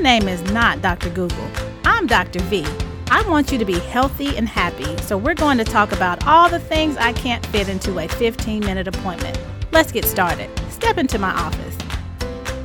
[0.00, 1.10] name is not Dr.
[1.10, 1.50] Google.
[1.84, 2.40] I'm Dr.
[2.44, 2.64] V.
[3.10, 6.48] I want you to be healthy and happy, so we're going to talk about all
[6.48, 9.38] the things I can't fit into a 15 minute appointment.
[9.72, 10.48] Let's get started.
[10.70, 11.76] Step into my office.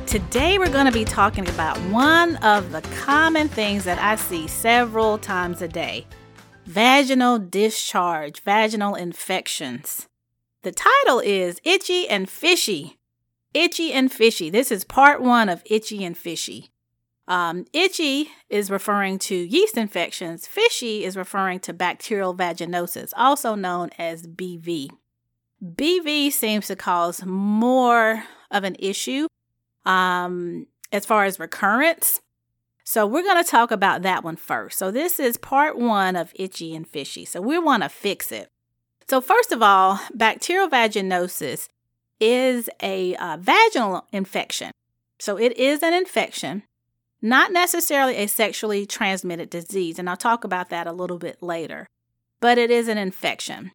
[0.06, 4.46] Today, we're going to be talking about one of the common things that I see
[4.46, 6.06] several times a day
[6.64, 10.08] vaginal discharge, vaginal infections.
[10.62, 12.96] The title is Itchy and Fishy.
[13.52, 14.48] Itchy and Fishy.
[14.48, 16.70] This is part one of Itchy and Fishy.
[17.28, 20.46] Um, itchy is referring to yeast infections.
[20.46, 24.90] Fishy is referring to bacterial vaginosis, also known as BV.
[25.64, 29.26] BV seems to cause more of an issue
[29.84, 32.20] um, as far as recurrence.
[32.84, 34.78] So we're going to talk about that one first.
[34.78, 37.24] So this is part one of itchy and fishy.
[37.24, 38.48] So we want to fix it.
[39.08, 41.68] So first of all, bacterial vaginosis
[42.20, 44.70] is a uh, vaginal infection.
[45.18, 46.62] So it is an infection,
[47.22, 49.98] not necessarily a sexually transmitted disease.
[49.98, 51.86] And I'll talk about that a little bit later.
[52.40, 53.72] But it is an infection.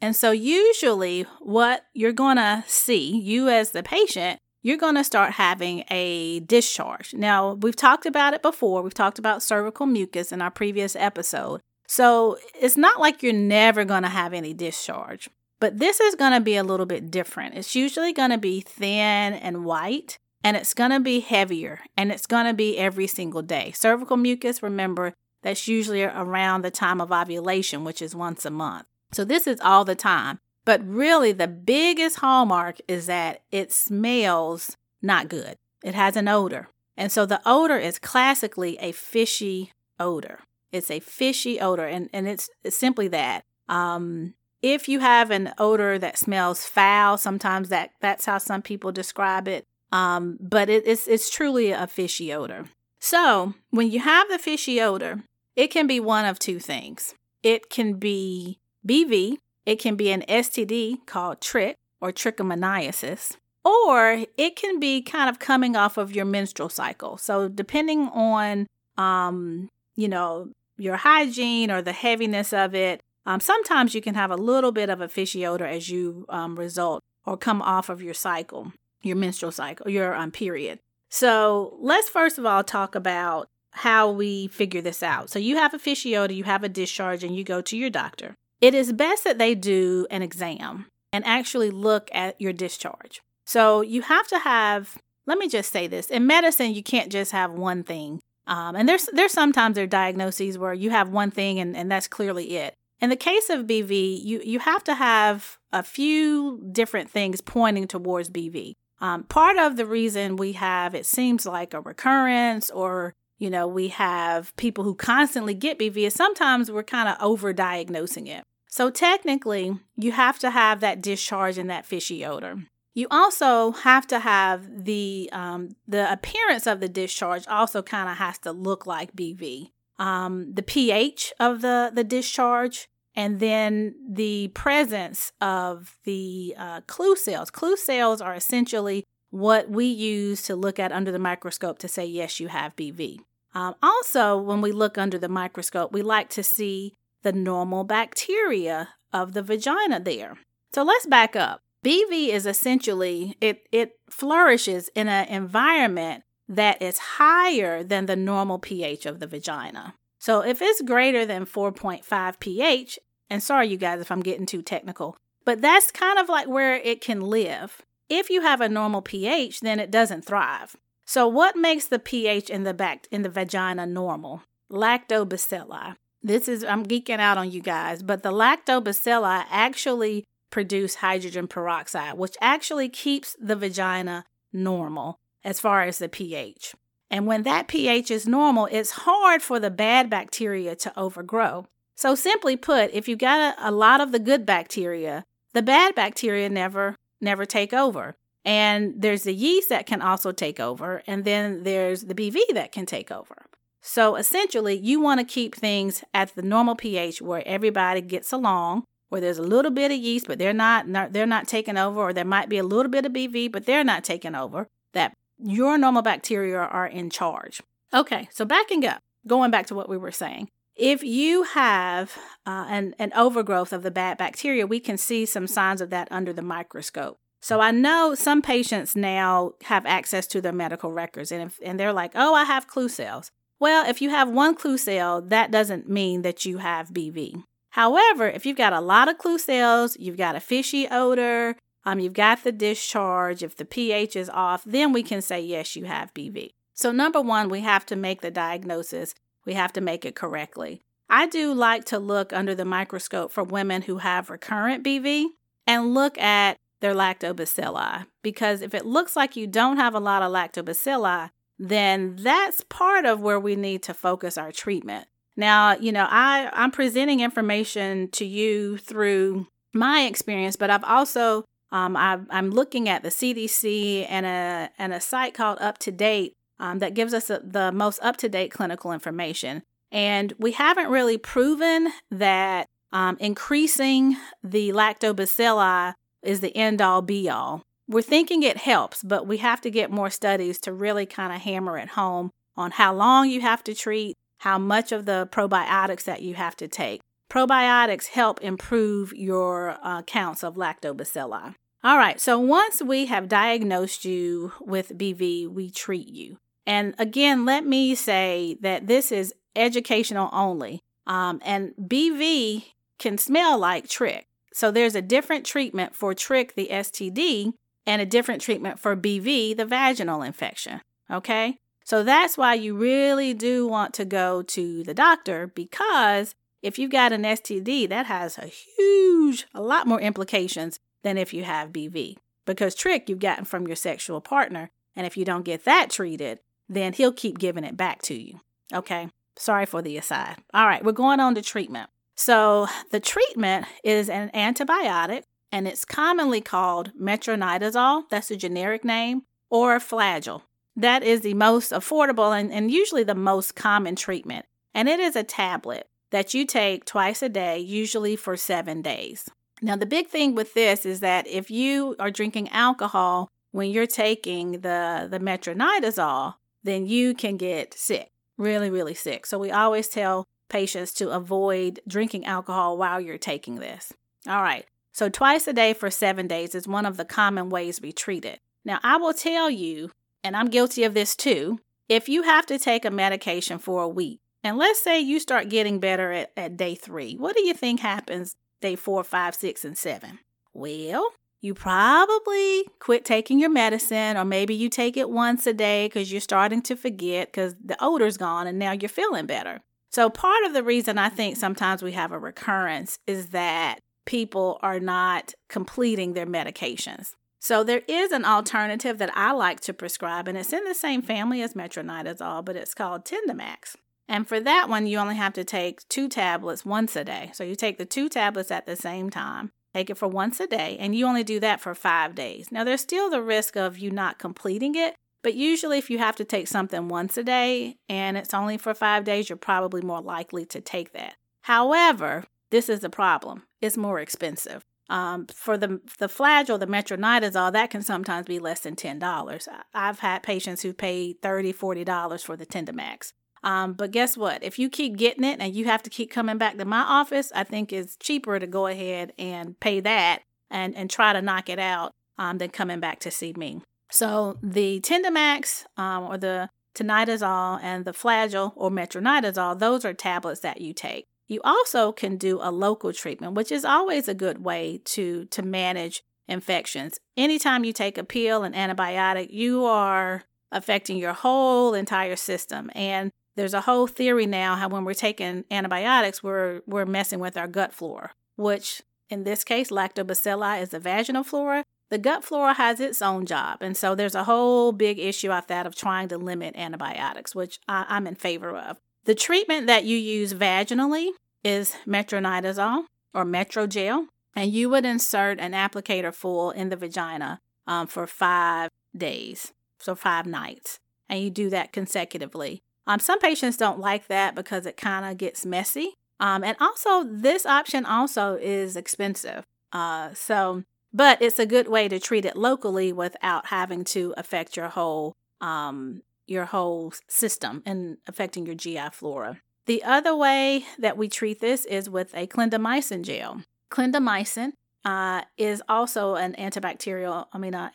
[0.00, 5.04] And so, usually, what you're going to see, you as the patient, you're going to
[5.04, 7.14] start having a discharge.
[7.14, 8.82] Now, we've talked about it before.
[8.82, 11.60] We've talked about cervical mucus in our previous episode.
[11.86, 15.28] So, it's not like you're never going to have any discharge,
[15.60, 17.56] but this is going to be a little bit different.
[17.56, 22.10] It's usually going to be thin and white, and it's going to be heavier, and
[22.10, 23.72] it's going to be every single day.
[23.72, 28.86] Cervical mucus, remember, that's usually around the time of ovulation, which is once a month.
[29.12, 30.38] So this is all the time.
[30.64, 35.56] But really, the biggest hallmark is that it smells not good.
[35.82, 36.68] It has an odor.
[36.96, 40.40] And so the odor is classically a fishy odor.
[40.70, 43.42] It's a fishy odor, and, and it's, simply that.
[43.68, 48.92] Um, if you have an odor that smells foul, sometimes that, that's how some people
[48.92, 49.64] describe it.
[49.92, 52.66] Um, but it, it's, it's truly a fishy odor.
[53.00, 55.24] So when you have the fishy odor,
[55.56, 57.14] it can be one of two things.
[57.42, 64.56] It can be BV, it can be an STD called trich or trichomoniasis, or it
[64.56, 67.16] can be kind of coming off of your menstrual cycle.
[67.16, 68.66] So depending on
[68.96, 74.30] um, you know, your hygiene or the heaviness of it, um, sometimes you can have
[74.30, 78.02] a little bit of a fishy odor as you um, result or come off of
[78.02, 78.72] your cycle,
[79.02, 80.78] your menstrual cycle, your um, period.
[81.10, 85.30] So let's first of all talk about how we figure this out.
[85.30, 88.34] So you have a odor, you have a discharge, and you go to your doctor
[88.60, 93.20] it is best that they do an exam and actually look at your discharge.
[93.46, 97.32] So you have to have, let me just say this in medicine, you can't just
[97.32, 98.20] have one thing.
[98.46, 101.90] Um, and there's there's sometimes there are diagnoses where you have one thing and, and
[101.90, 102.74] that's clearly it.
[103.00, 107.86] In the case of BV, you, you have to have a few different things pointing
[107.86, 108.74] towards BV.
[109.00, 113.66] Um, part of the reason we have it seems like a recurrence or you know
[113.66, 118.44] we have people who constantly get BV sometimes we're kind of over diagnosing it.
[118.68, 122.62] So technically, you have to have that discharge and that fishy odor.
[122.94, 128.16] You also have to have the um, the appearance of the discharge also kind of
[128.16, 129.70] has to look like BV.
[129.98, 137.16] Um, the pH of the the discharge, and then the presence of the uh, clue
[137.16, 137.50] cells.
[137.50, 142.04] Clue cells are essentially what we use to look at under the microscope to say
[142.04, 143.18] yes, you have BV.
[143.54, 148.90] Um, also, when we look under the microscope, we like to see the normal bacteria
[149.12, 150.38] of the vagina there.
[150.72, 151.60] So let's back up.
[151.84, 158.58] BV is essentially it it flourishes in an environment that is higher than the normal
[158.58, 159.94] pH of the vagina.
[160.20, 162.98] So if it's greater than 4.5 pH,
[163.30, 165.16] and sorry you guys if I'm getting too technical,
[165.46, 167.82] but that's kind of like where it can live.
[168.10, 170.76] If you have a normal pH, then it doesn't thrive.
[171.06, 174.42] So what makes the pH in the back in the vagina normal?
[174.70, 175.96] Lactobacilli.
[176.22, 182.18] This is, I'm geeking out on you guys, but the lactobacilli actually produce hydrogen peroxide,
[182.18, 186.74] which actually keeps the vagina normal as far as the pH.
[187.10, 191.66] And when that pH is normal, it's hard for the bad bacteria to overgrow.
[191.96, 195.94] So, simply put, if you got a, a lot of the good bacteria, the bad
[195.94, 198.16] bacteria never never take over.
[198.44, 202.72] And there's the yeast that can also take over, and then there's the BV that
[202.72, 203.46] can take over.
[203.82, 208.84] So essentially, you want to keep things at the normal pH where everybody gets along,
[209.08, 212.00] where there's a little bit of yeast, but they're not, not they're not taking over,
[212.00, 214.66] or there might be a little bit of BV, but they're not taking over.
[214.92, 215.12] That
[215.42, 217.62] your normal bacteria are in charge.
[217.92, 220.48] Okay, so backing up, going back to what we were saying.
[220.76, 222.16] If you have
[222.46, 226.08] uh, an, an overgrowth of the bad bacteria, we can see some signs of that
[226.10, 227.18] under the microscope.
[227.42, 231.80] So I know some patients now have access to their medical records and, if, and
[231.80, 233.30] they're like, oh, I have clue cells.
[233.58, 237.42] Well, if you have one clue cell, that doesn't mean that you have BV.
[237.70, 242.00] However, if you've got a lot of clue cells, you've got a fishy odor, um,
[242.00, 245.84] you've got the discharge, if the pH is off, then we can say, yes, you
[245.84, 246.50] have BV.
[246.74, 249.14] So, number one, we have to make the diagnosis,
[249.46, 250.82] we have to make it correctly.
[251.08, 255.26] I do like to look under the microscope for women who have recurrent BV
[255.66, 260.22] and look at their lactobacilli because if it looks like you don't have a lot
[260.22, 265.06] of lactobacilli, then that's part of where we need to focus our treatment.
[265.36, 271.44] Now, you know, I, I'm presenting information to you through my experience, but I've also
[271.72, 275.92] um, i am looking at the CDC and a and a site called Up to
[275.92, 279.62] Date um, that gives us a, the most up to date clinical information.
[279.90, 287.28] And we haven't really proven that um, increasing the lactobacilli is the end all be
[287.28, 287.62] all.
[287.88, 291.40] We're thinking it helps, but we have to get more studies to really kind of
[291.40, 296.04] hammer it home on how long you have to treat, how much of the probiotics
[296.04, 297.00] that you have to take.
[297.30, 301.54] Probiotics help improve your uh, counts of lactobacilli.
[301.82, 306.36] All right, so once we have diagnosed you with BV, we treat you.
[306.66, 310.80] And again, let me say that this is educational only.
[311.06, 312.66] Um, and BV
[312.98, 314.24] can smell like trich.
[314.52, 317.54] So there's a different treatment for trich, the STD,
[317.86, 320.82] and a different treatment for BV, the vaginal infection.
[321.10, 321.56] Okay?
[321.86, 326.90] So that's why you really do want to go to the doctor because if you've
[326.90, 331.72] got an STD, that has a huge, a lot more implications than if you have
[331.72, 332.16] BV.
[332.46, 334.70] Because trich you've gotten from your sexual partner.
[334.96, 338.40] And if you don't get that treated, then he'll keep giving it back to you.
[338.72, 339.08] Okay?
[339.36, 340.36] Sorry for the aside.
[340.52, 341.90] All right, we're going on to treatment.
[342.16, 349.22] So, the treatment is an antibiotic and it's commonly called metronidazole, that's a generic name,
[349.48, 350.42] or flagyl.
[350.76, 354.46] That is the most affordable and, and usually the most common treatment.
[354.74, 359.28] And it is a tablet that you take twice a day, usually for seven days.
[359.62, 363.86] Now, the big thing with this is that if you are drinking alcohol when you're
[363.86, 369.26] taking the, the metronidazole, then you can get sick, really, really sick.
[369.26, 373.92] So, we always tell patients to avoid drinking alcohol while you're taking this.
[374.28, 374.66] All right.
[374.92, 378.24] So, twice a day for seven days is one of the common ways we treat
[378.24, 378.40] it.
[378.64, 379.90] Now, I will tell you,
[380.22, 383.88] and I'm guilty of this too, if you have to take a medication for a
[383.88, 387.52] week, and let's say you start getting better at, at day three, what do you
[387.52, 390.18] think happens day four, five, six, and seven?
[390.52, 391.10] Well,
[391.40, 396.12] you probably quit taking your medicine, or maybe you take it once a day because
[396.12, 399.60] you're starting to forget because the odor's gone and now you're feeling better.
[399.90, 404.58] So, part of the reason I think sometimes we have a recurrence is that people
[404.62, 407.12] are not completing their medications.
[407.40, 411.00] So there is an alternative that I like to prescribe, and it's in the same
[411.00, 413.76] family as metronidazole, but it's called Tindamax.
[414.10, 417.30] And for that one, you only have to take two tablets once a day.
[417.32, 420.48] So you take the two tablets at the same time, take it for once a
[420.48, 422.48] day, and you only do that for five days.
[422.50, 426.16] Now, there's still the risk of you not completing it, but usually if you have
[426.16, 430.02] to take something once a day and it's only for five days, you're probably more
[430.02, 431.14] likely to take that.
[431.42, 433.44] However, this is the problem.
[433.60, 434.64] It's more expensive.
[434.88, 439.48] Um, for the the flagyl, the metronidazole, that can sometimes be less than ten dollars.
[439.72, 443.12] I've had patients who paid thirty, forty dollars for the Tindamax.
[443.42, 444.42] Um, but guess what?
[444.42, 447.32] If you keep getting it and you have to keep coming back to my office,
[447.34, 451.48] I think it's cheaper to go ahead and pay that and and try to knock
[451.48, 453.62] it out um, than coming back to see me.
[453.90, 460.40] So the Tindamax um, or the tinidazole and the flagyl or metronidazole, those are tablets
[460.40, 461.06] that you take.
[461.28, 465.42] You also can do a local treatment, which is always a good way to, to
[465.42, 466.98] manage infections.
[467.16, 472.70] Anytime you take a pill, an antibiotic, you are affecting your whole entire system.
[472.74, 477.36] And there's a whole theory now how when we're taking antibiotics, we're we're messing with
[477.36, 481.64] our gut flora, which in this case, lactobacilli is the vaginal flora.
[481.90, 483.58] The gut flora has its own job.
[483.60, 487.58] And so there's a whole big issue out that of trying to limit antibiotics, which
[487.68, 488.78] I, I'm in favor of.
[489.04, 491.08] The treatment that you use vaginally
[491.42, 494.06] is metronidazole or metrogel,
[494.36, 499.94] and you would insert an applicator full in the vagina um, for five days, so
[499.94, 502.60] five nights, and you do that consecutively.
[502.86, 505.94] Um, some patients don't like that because it kind of gets messy.
[506.18, 509.44] Um, and also, this option also is expensive.
[509.72, 514.56] Uh, so, but it's a good way to treat it locally without having to affect
[514.56, 519.40] your whole um, your whole system and affecting your GI flora.
[519.66, 523.42] The other way that we treat this is with a clindamycin gel.
[523.70, 524.52] Clindamycin
[524.84, 527.70] uh, is also an antibacterial, I mean, an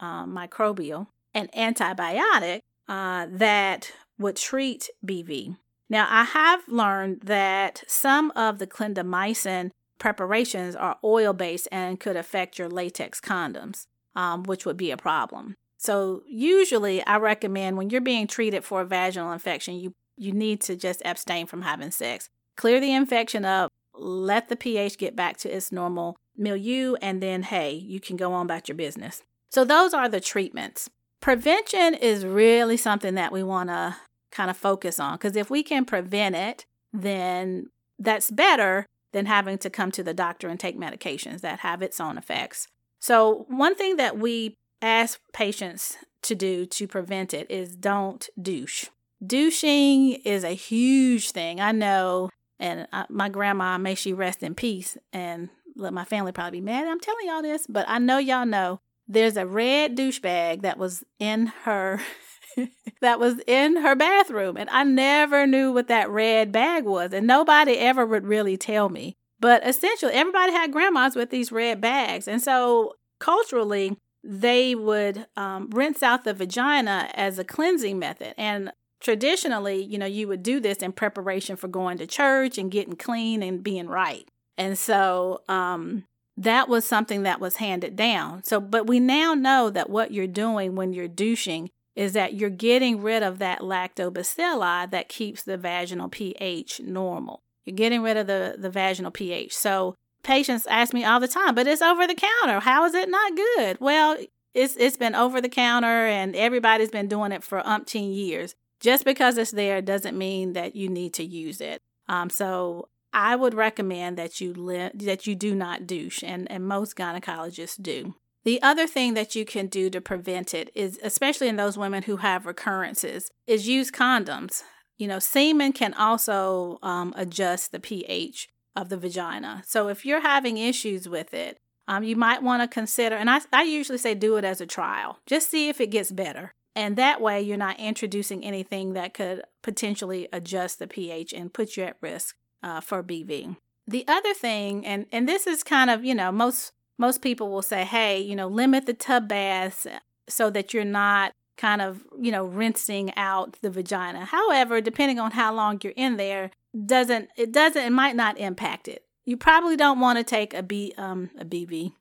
[0.00, 5.56] antimicrobial, an antibiotic uh, that would treat BV.
[5.88, 12.16] Now, I have learned that some of the clindamycin preparations are oil based and could
[12.16, 15.56] affect your latex condoms, um, which would be a problem.
[15.78, 20.60] So, usually, I recommend when you're being treated for a vaginal infection, you, you need
[20.62, 22.28] to just abstain from having sex.
[22.56, 27.44] Clear the infection up, let the pH get back to its normal milieu, and then,
[27.44, 29.22] hey, you can go on about your business.
[29.50, 30.90] So, those are the treatments.
[31.20, 33.96] Prevention is really something that we want to
[34.30, 37.68] kind of focus on because if we can prevent it, then
[37.98, 42.00] that's better than having to come to the doctor and take medications that have its
[42.00, 42.68] own effects.
[43.00, 48.86] So, one thing that we ask patients to do to prevent it is don't douche.
[49.24, 51.60] Douching is a huge thing.
[51.60, 56.32] I know, and I, my grandma, may she rest in peace, and let my family
[56.32, 56.86] probably be mad.
[56.86, 60.78] I'm telling y'all this, but I know y'all know there's a red douche bag that
[60.78, 62.00] was in her
[63.00, 64.56] that was in her bathroom.
[64.56, 67.12] And I never knew what that red bag was.
[67.12, 69.16] And nobody ever would really tell me.
[69.40, 72.26] But essentially, everybody had grandmas with these red bags.
[72.26, 78.34] And so culturally, they would um, rinse out the vagina as a cleansing method.
[78.36, 82.70] And traditionally, you know, you would do this in preparation for going to church and
[82.70, 84.28] getting clean and being right.
[84.56, 86.04] And so um,
[86.36, 88.42] that was something that was handed down.
[88.42, 92.48] So, but we now know that what you're doing when you're douching is that you're
[92.48, 97.42] getting rid of that lactobacilli that keeps the vaginal pH normal.
[97.64, 99.52] You're getting rid of the, the vaginal pH.
[99.52, 102.60] So patients ask me all the time, but it's over the counter.
[102.60, 103.78] How is it not good?
[103.80, 104.16] Well,
[104.54, 108.54] it's it's been over the counter and everybody's been doing it for umpteen years.
[108.80, 111.80] Just because it's there doesn't mean that you need to use it.
[112.08, 116.64] Um, so I would recommend that you li- that you do not douche, and, and
[116.64, 118.14] most gynecologists do.
[118.48, 122.04] The other thing that you can do to prevent it is, especially in those women
[122.04, 124.62] who have recurrences, is use condoms.
[124.96, 129.64] You know, semen can also um, adjust the pH of the vagina.
[129.66, 133.40] So if you're having issues with it, um, you might want to consider, and I,
[133.52, 135.18] I usually say do it as a trial.
[135.26, 136.54] Just see if it gets better.
[136.74, 141.76] And that way, you're not introducing anything that could potentially adjust the pH and put
[141.76, 143.58] you at risk uh, for BV.
[143.86, 147.62] The other thing, and, and this is kind of, you know, most most people will
[147.62, 149.86] say, hey, you know, limit the tub baths
[150.28, 154.24] so that you're not kind of, you know, rinsing out the vagina.
[154.24, 156.50] However, depending on how long you're in there,
[156.86, 159.04] doesn't it doesn't it might not impact it.
[159.24, 161.92] You probably don't want to take a B um a BV.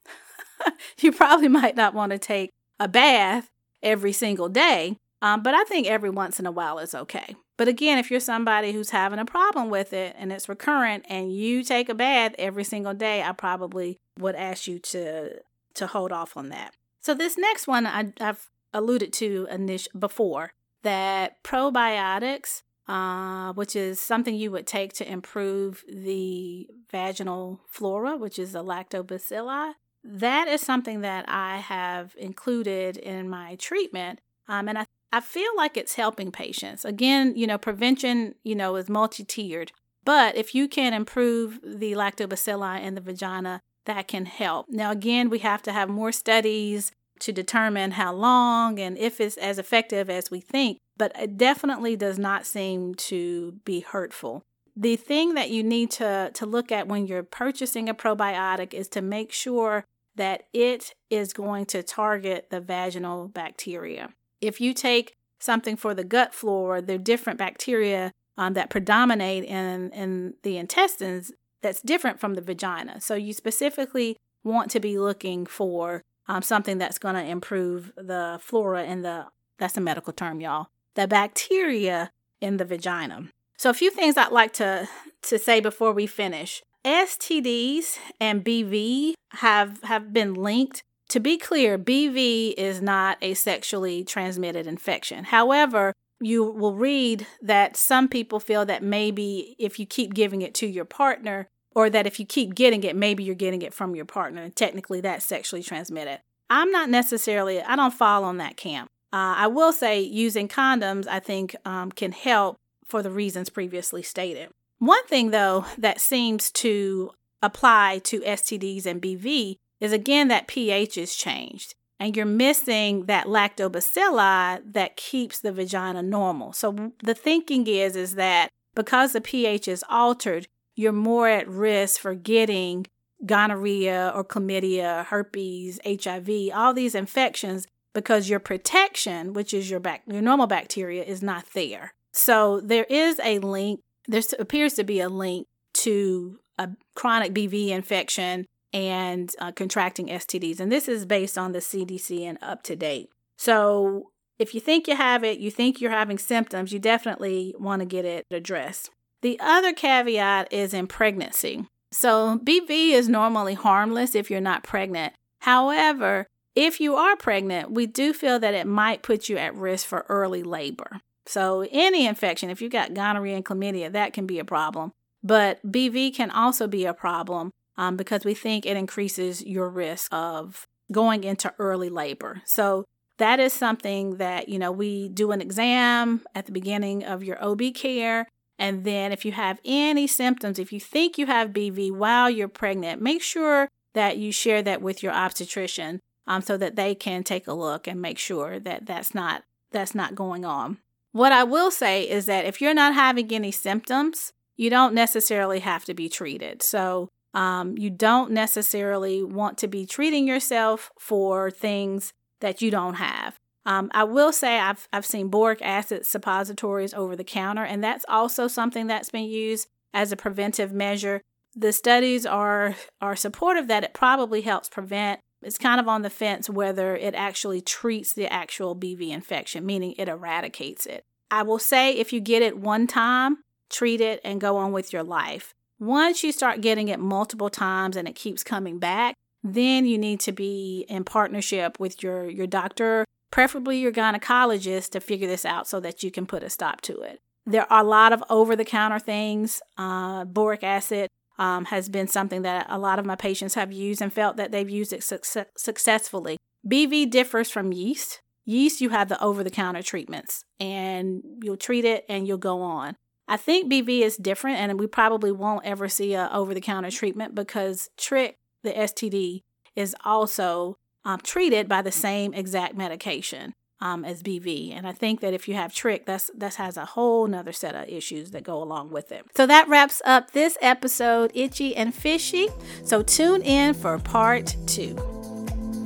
[1.01, 3.49] you probably might not want to take a bath
[3.81, 4.97] every single day.
[5.21, 7.35] Um, but I think every once in a while is okay.
[7.57, 11.33] But again, if you're somebody who's having a problem with it and it's recurrent and
[11.33, 15.41] you take a bath every single day, I probably would ask you to
[15.75, 16.73] to hold off on that.
[16.99, 23.99] So this next one I, have alluded to init- before that probiotics, uh, which is
[23.99, 29.73] something you would take to improve the vaginal flora, which is the lactobacilli.
[30.03, 35.51] That is something that I have included in my treatment, um, and I I feel
[35.55, 36.83] like it's helping patients.
[36.83, 39.71] Again, you know, prevention, you know, is multi-tiered.
[40.03, 44.67] But if you can improve the lactobacilli in the vagina, that can help.
[44.69, 49.37] Now, again, we have to have more studies to determine how long and if it's
[49.37, 54.43] as effective as we think, but it definitely does not seem to be hurtful.
[54.75, 58.87] The thing that you need to, to look at when you're purchasing a probiotic is
[58.89, 59.83] to make sure
[60.15, 64.09] that it is going to target the vaginal bacteria.
[64.39, 69.43] If you take something for the gut flora, there are different bacteria um, that predominate
[69.45, 73.01] in, in the intestines that's different from the vagina.
[73.01, 78.39] So you specifically want to be looking for um, something that's going to improve the
[78.41, 82.11] flora and the, that's a medical term, y'all, the bacteria
[82.41, 83.29] in the vagina.
[83.57, 84.87] So a few things I'd like to,
[85.23, 86.61] to say before we finish.
[86.85, 94.03] STDs and BV have, have been linked to be clear, BV is not a sexually
[94.03, 95.23] transmitted infection.
[95.23, 100.53] However, you will read that some people feel that maybe if you keep giving it
[100.55, 103.95] to your partner, or that if you keep getting it, maybe you're getting it from
[103.95, 106.19] your partner, and technically that's sexually transmitted.
[106.49, 108.89] I'm not necessarily, I don't fall on that camp.
[109.13, 114.01] Uh, I will say using condoms, I think, um, can help for the reasons previously
[114.01, 114.49] stated.
[114.79, 120.97] One thing, though, that seems to apply to STDs and BV is again that pH
[120.97, 126.53] is changed and you're missing that lactobacilli that keeps the vagina normal.
[126.53, 131.99] So the thinking is is that because the pH is altered, you're more at risk
[131.99, 132.85] for getting
[133.25, 140.03] gonorrhea or chlamydia, herpes, HIV, all these infections because your protection, which is your bac-
[140.05, 141.93] your normal bacteria, is not there.
[142.13, 143.79] So there is a link.
[144.07, 150.59] There appears to be a link to a chronic BV infection and uh, contracting STDs,
[150.59, 153.09] and this is based on the CDC and up to date.
[153.37, 157.81] So if you think you have it, you think you're having symptoms, you definitely want
[157.81, 158.91] to get it addressed.
[159.21, 161.65] The other caveat is in pregnancy.
[161.91, 165.13] So, BV is normally harmless if you're not pregnant.
[165.41, 169.87] However, if you are pregnant, we do feel that it might put you at risk
[169.87, 170.99] for early labor.
[171.25, 174.91] So, any infection, if you've got gonorrhea and chlamydia, that can be a problem.
[175.23, 180.09] But BV can also be a problem um, because we think it increases your risk
[180.11, 182.41] of going into early labor.
[182.45, 182.85] So,
[183.17, 187.43] that is something that, you know, we do an exam at the beginning of your
[187.43, 188.27] OB care.
[188.59, 192.47] And then if you have any symptoms, if you think you have BV while you're
[192.47, 197.23] pregnant, make sure that you share that with your obstetrician um, so that they can
[197.23, 200.77] take a look and make sure that that's not that's not going on.
[201.11, 205.59] What I will say is that if you're not having any symptoms, you don't necessarily
[205.59, 206.61] have to be treated.
[206.61, 212.95] So um, you don't necessarily want to be treating yourself for things that you don't
[212.95, 213.37] have.
[213.65, 218.05] Um, I will say I've, I've seen boric acid suppositories over the counter, and that's
[218.07, 221.21] also something that's been used as a preventive measure.
[221.53, 225.19] The studies are, are supportive that it probably helps prevent.
[225.41, 229.95] It's kind of on the fence whether it actually treats the actual BV infection, meaning
[229.97, 231.03] it eradicates it.
[231.29, 234.93] I will say if you get it one time, treat it and go on with
[234.93, 235.53] your life.
[235.79, 240.19] Once you start getting it multiple times and it keeps coming back, then you need
[240.19, 245.67] to be in partnership with your, your doctor, preferably your gynecologist, to figure this out
[245.67, 247.19] so that you can put a stop to it.
[247.45, 249.61] There are a lot of over the counter things.
[249.77, 251.07] Uh, boric acid
[251.37, 254.51] um, has been something that a lot of my patients have used and felt that
[254.51, 256.37] they've used it su- successfully.
[256.67, 258.19] BV differs from yeast.
[258.45, 262.61] Yeast, you have the over the counter treatments and you'll treat it and you'll go
[262.61, 262.95] on.
[263.27, 266.91] I think BV is different, and we probably won't ever see a over the counter
[266.91, 269.43] treatment because Trich the STD
[269.75, 274.75] is also um, treated by the same exact medication um, as BV.
[274.75, 277.75] And I think that if you have trich, that's that has a whole nother set
[277.75, 279.25] of issues that go along with it.
[279.35, 282.49] So that wraps up this episode, Itchy and Fishy.
[282.83, 285.16] So tune in for part two.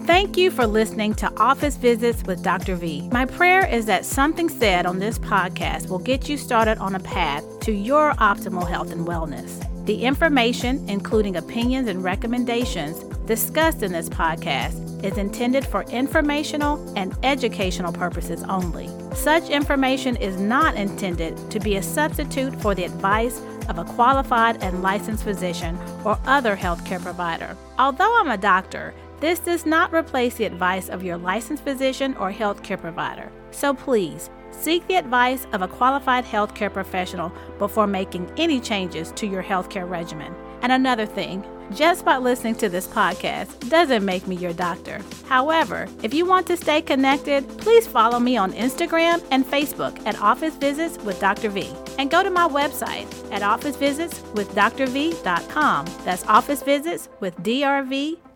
[0.06, 2.76] Thank you for listening to Office Visits with Dr.
[2.76, 3.08] V.
[3.12, 7.00] My prayer is that something said on this podcast will get you started on a
[7.00, 9.64] path to your optimal health and wellness.
[9.86, 17.16] The information, including opinions and recommendations discussed in this podcast, is intended for informational and
[17.22, 18.90] educational purposes only.
[19.14, 24.64] Such information is not intended to be a substitute for the advice of a qualified
[24.64, 27.56] and licensed physician or other healthcare provider.
[27.78, 32.32] Although I'm a doctor, this does not replace the advice of your licensed physician or
[32.32, 33.32] healthcare provider.
[33.52, 39.26] So please, Seek the advice of a qualified healthcare professional before making any changes to
[39.26, 40.36] your healthcare regimen.
[40.62, 45.02] And another thing, just by listening to this podcast doesn't make me your doctor.
[45.28, 50.22] However, if you want to stay connected, please follow me on Instagram and Facebook at
[50.22, 51.50] Office Visits with Dr.
[51.50, 51.74] V.
[51.98, 55.86] And go to my website at officevisitswithdrv.com.
[56.04, 58.31] That's Office Visits with drv.com.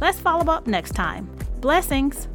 [0.00, 1.28] Let's follow up next time.
[1.60, 2.26] Blessings.